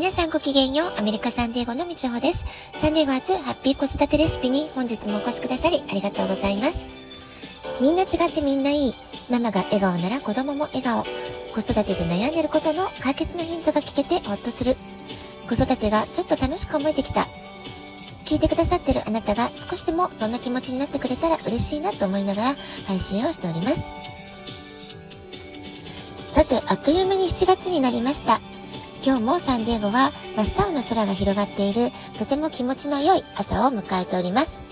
[0.00, 0.94] 皆さんごきげんよう。
[0.98, 2.46] アメリカサンデーゴのみちほです。
[2.72, 6.88] サンデーゴ初ハッピー子育てレシピに本日もお越しくださりありがとうございます。
[7.82, 8.94] みんな違ってみんないい。
[9.30, 11.04] ママが笑顔なら子供も笑顔。
[11.52, 14.74] 子育てで悩んでることの解決のヒントが聞けてほっとする。
[15.46, 17.26] 子育てがちょっと楽しく思えてきた。
[18.24, 22.54] 聞いてくださってるあなたが少しでもそんな気持ちになってくれたら嬉しいなと思いながら
[22.86, 23.92] 配信をしております。
[26.32, 28.40] さて、あっという間に7月になりました。
[29.02, 34.62] 今日もサンディエゴは真っ青な空が広がっているとても気持ちの良い朝を迎えております。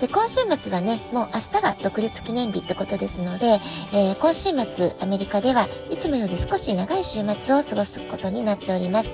[0.00, 9.08] で、今週末はね、もう明日が独立記念日ってことですので、えー、今週末アメリカではいつもより少し長い週末を過ごすことになっております。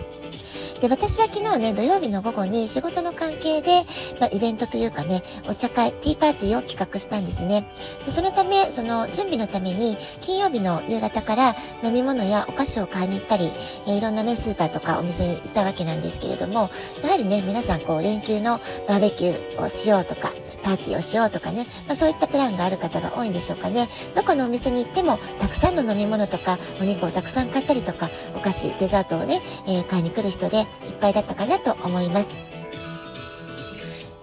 [0.85, 3.85] で、私は昨日ね、土曜日の午後に仕事の関係で、
[4.21, 7.65] まあ、イベントというかね、お茶会、ティーパーティーを企画したんですね。
[8.05, 13.51] で、そのため、その準備のために、金曜日の夕方から飲み物やお菓子を買いに行ったり、
[13.87, 16.69] えー、いろんなね、スーパーとかお店に行ったわけなんですけれども、
[17.03, 20.33] やはりね、皆さんこう、連休のバーベキューをしようとか、
[20.65, 23.89] パーティーをしようとかね、まあ、そういったプランがある方が多いんでしょうかね。
[24.17, 30.67] どこのお店に行っても、たくさんの飲み物とか、お肉をたくさん買ったりとか、お菓子、デザートをね、えー、買いに来る人でいっ
[31.01, 32.35] ぱいだったかなと思います。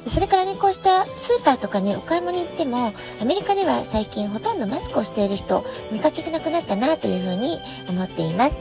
[0.08, 8.58] それからね、こうしたスーパーとかね、お買い物に行っても、アメリカでは最近ほとんどマスクをしている人、見かけなくなったなというふうに思っています。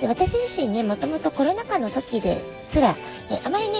[0.00, 2.94] で私自身ね、もともとコロナ禍の時ですら、
[3.30, 3.78] えあまりね、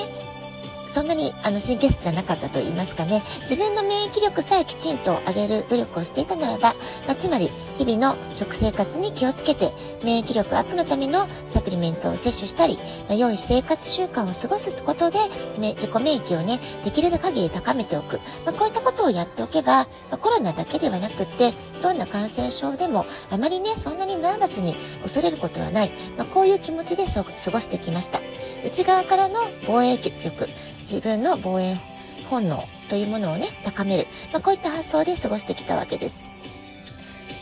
[0.90, 3.22] そんなにあの神経質じゃなかったと言いますかね。
[3.42, 6.74] 自分の免疫力さえきちんと上げる努力をしていたならば、
[7.06, 7.48] まあ、つまり
[7.80, 9.72] 日々の食生活に気をつけて
[10.04, 12.76] 免疫力アップのためのサプリメントを摂取したり、
[13.08, 15.18] 良い生活習慣を過ごすことで
[15.56, 19.86] 自己免疫をねできる限り高めておく、まあ、こういったことをやっておけば、
[20.20, 28.20] コロナだけではなくってどんな感染症でもあまりねそんなにナーバスに恐れることはない、まこういう気持ちで過ごしてきました
[28.62, 29.36] 内側からの
[29.66, 30.10] 防衛力
[30.80, 31.76] 自分の防衛
[32.28, 34.06] 本能というものをね、高める。
[34.32, 36.29] まあ、こういった発想で過ごしてきたわけです。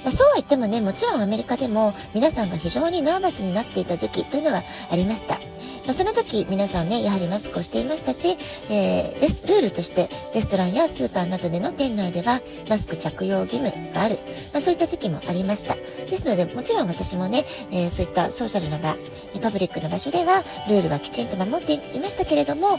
[0.08, 5.34] まあ、そうは言ってもね、もちろんアメリカでも皆さんが非常にナーバスになっていた時期というのはありました。
[5.34, 8.38] まあ、その時皆さんね、やはりマスクをしていましたし、
[8.70, 14.16] えー、ルールとしてレストランやスーパーなどでの店内ではマスク着用義務がある、
[14.54, 15.74] まあ、そういった時期もありました。
[15.74, 18.96] ですので、もちろん私もね、えー、そういったソーシャルな場、
[19.42, 22.78] パブリックな場所ではルールはきちんと守っていましたけれども、本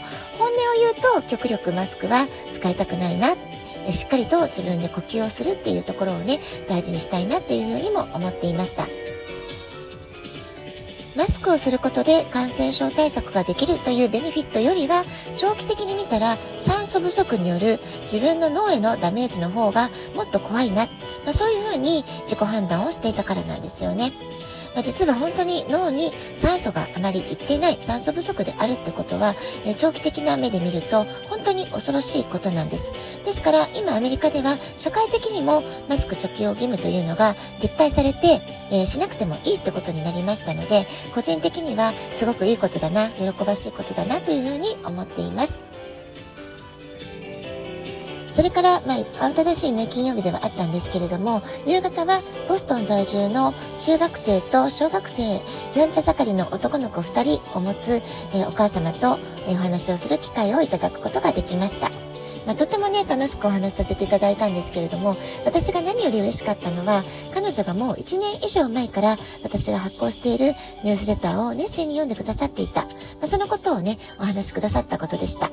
[0.80, 2.26] 言うと極力マスクは
[2.56, 3.36] 使いたくないな。
[3.92, 8.84] しっかりと自分で呼吸をするっていうところをね、大事にしたいなっていうふうにも思っていました。
[11.16, 15.04] マスクをすることで感染症対策ができるというベネフィットよりは
[15.36, 20.86] 長期的に見たら酸素不足による自分の脳へのダメージの方がもっと怖いな、
[21.24, 24.12] まあ、そういうふうに自己判断をしていたからなんですよね。
[24.74, 32.90] まあ、実は本当に脳に酸素があまりいっていない酸素不足であるってことは、え長期的な目で見ると本当に恐ろしいことなんです。
[33.24, 38.40] ですから今アメリカでは社会的にもマスク着用義務というのが撤廃されて、
[38.72, 45.79] えー、しなくてもいいってことになりましたので個人的にはすごくいいことだな喜ばしいことだなというふうに思っています。
[48.40, 53.52] それから、まあ、慌ただしいね、金曜日ではあったんですけれども、夕方はボストン在住の
[53.82, 55.42] 中学生と小学生、
[55.78, 57.96] やんちゃ盛りの男の子2人を持つ、
[58.32, 61.90] えー、お母様と、えー、お話をする機会をいただくことができました。
[62.46, 67.02] まあ、とてもね、楽しくお話しさせていただいたんですけれども、私が何より嬉しかったのは、
[67.34, 72.84] 彼女がもう1年以上前から私が発行しているニュースレターを熱心に読んでくださっていた。
[72.84, 72.88] ま
[73.24, 75.50] あ、そのことをね、お話しくださったことでした。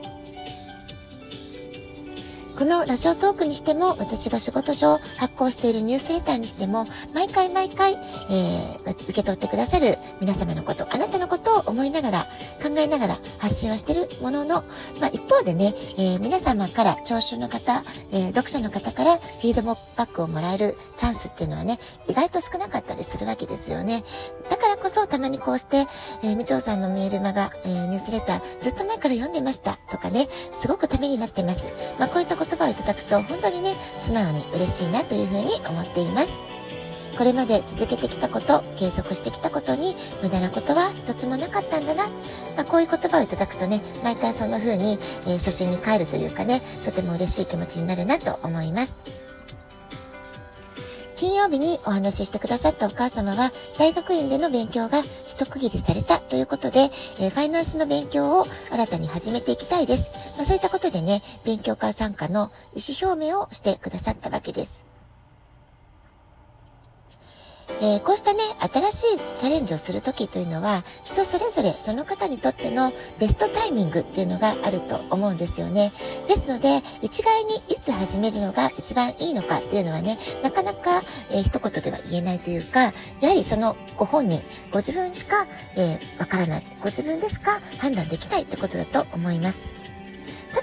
[2.57, 12.23] このラジオトークにしても、私が仕事上発行しているニュースレターにしても、毎回毎回、えー、受け取ってくださる皆様のこと、あなたのことを思いながら、
[12.63, 14.63] 考えながら発信はしてるものの、
[15.00, 24.03] まあ、一方でね、えー、皆様から、聴衆の方、えー、読者の方からフィードバックをもらえるチャンスっていうのはね、意外と少なかったりするわけですよね。
[24.50, 25.88] だからこそ、たまにこうして、
[26.23, 31.67] えー、みちょうさんのメールマガ、えー、ニュースレター、ずっと前から読んでましたとかね、すごくためになってます。
[31.99, 36.58] まあ、こういった言葉をいただくと本当にね、素直に嬉しいなというふうに思っています。
[37.17, 42.08] これまで続けてきたこと、継続してきたことに無駄なことは一つもなかったんだな。
[42.08, 42.11] ま
[42.61, 49.27] あ、こういう言葉をいただくとね、毎回そんな風に、えー、初心に帰るというかね、とても嬉しい気持ちになるなと思います。
[51.28, 56.90] 金曜日にお話ししてくださったお母様は、大学院での勉強が一区切りされたということで、
[57.20, 60.09] えー、ファイナンスの勉強を新たに始めていきたいです。
[60.38, 64.85] まあ、そういったことでね、勉強家参加の意思表明をしてくださったわけです。
[67.79, 75.91] えー、こうしたね、新しいチャレンジをするときというのは、人それぞれその方にとってのベストタイミングっていうのがあると思うんですよね。
[76.28, 81.02] ですので、一概にいつ始めるのが一番いいのかっていうのはね、なかなか、
[81.32, 84.41] えー、一言では言えないというか、やはりそのご本人、
[84.72, 85.46] ご自分しか、
[85.76, 89.86] えー、わからない、ご自分でしか判断できないってことだと思います。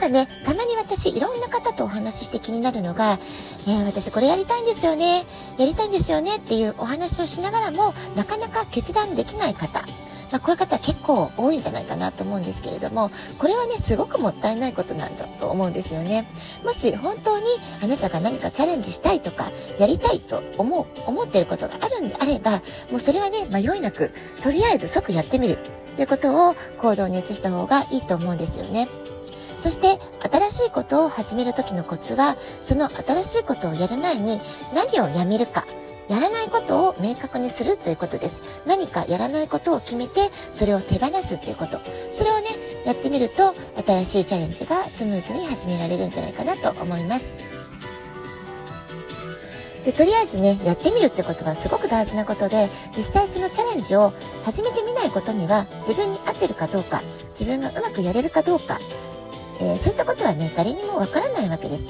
[0.04, 3.18] ただね、たまに私、いろんな方とお話しして気になるのが、
[3.66, 5.24] えー、私これやりたいんですよね、
[5.56, 9.80] やりたいんですよねっていうお話をしながらも、なかなか決断できない方。
[10.30, 16.28] まあ、こういう方結構多いんじゃないかなと思うんですけれども、これはね、すごくもったいないことなんだと思うんですよね。
[16.64, 17.44] もし本当に
[17.82, 24.12] あなたが何かチャレンジしたいとか、やりたいと思う、思ってることがあるんであれば、もうそれはね、迷いなく、
[24.42, 28.86] とりあえず即やってみるっていうことを行動に移した方がいいと思うんですよね。
[29.64, 34.38] そして新しいことを始める時のコツはその新しいことをやる前に
[34.74, 35.64] 何をやめるか
[36.06, 38.42] やらないことを明確にするということです。
[38.66, 41.78] 何かやらないことを決めて、それを手放すということ。
[42.12, 42.48] それをね、
[42.84, 43.54] やってみると、
[43.86, 47.34] 新しいチャレンジがスムーズに始められるんじゃないかなと思います。
[49.86, 54.12] で、とりあえずね、やってみるってことがすごく大事なことで、実際そのチャレンジを
[54.44, 57.00] 始めてみないことには、自分に合ってるかどうか、
[57.30, 58.78] 自分がうまくやれるかどうか、
[59.60, 61.84] えー、そういったことはね、誰にもわからないわけです。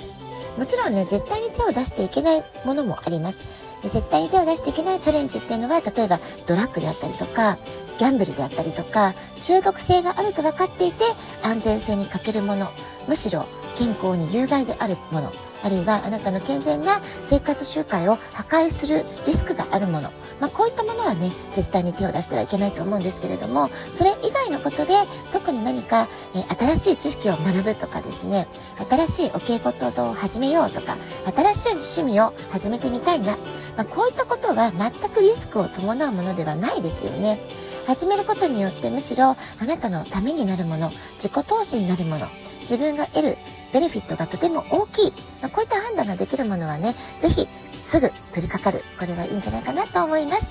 [0.58, 3.44] もちろんね、絶対に手を出していけないものもあります。
[3.82, 7.58] 絶対に手を出していけないチャレンジっていうのは、例えばドラッグであったりとか、
[7.98, 11.04] ギャンブルであったりとか、中毒性があると分かっていて、
[11.42, 12.68] 安全性に欠けるもの、
[13.08, 13.46] むしろ
[13.76, 15.32] 健康に有害であるもの、
[15.62, 24.94] あるいはあなたの健全な生活習慣を破壊するリスクがあるもの、まあ、こういったものはね、絶対に手を出してはいけないと思うんですけれども、それ以外のことで、
[25.32, 28.46] 特に何か、え新しい知識を学ぶとかですね、
[28.90, 30.96] 新しいお稽古等を始めようとか、
[31.34, 33.36] 新しい趣味を始めてみたいな、
[33.76, 37.40] まあ、こういったことは全くリスクを伴うものではないですよね。
[37.86, 39.36] 始めることによってむしろあ
[39.66, 42.26] なたのためになるもの、自己投資になるもの、
[42.60, 43.38] 自分が得る
[43.74, 45.10] ベネフィットがとても大きい。
[45.42, 48.84] まあ、こういった判断ができるものはね、ぜひすぐ取り掛かる。
[49.00, 50.46] これがいいんじゃないかなと思います。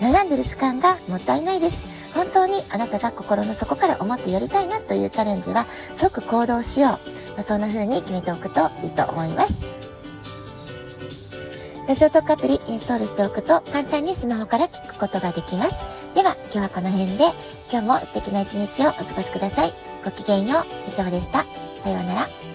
[0.00, 2.14] 悩んでる時間がもったいないです。
[2.14, 6.90] 本当にあなたが心の底から思ってやりたいなというチャレンジは即行動しよう。
[6.90, 6.98] ま
[7.38, 9.60] あ、そんな風に決めておくといいと思います。
[11.88, 15.84] ラジオトークアプリインストールしておくと簡単にスマホから聞くことができます。
[16.14, 17.24] では今日はこの辺で
[17.72, 19.72] 今日も素敵な一日をお過ごしください。
[20.04, 20.64] ごきげんよう。
[20.88, 21.44] 以上でした。
[21.82, 22.51] さようなら。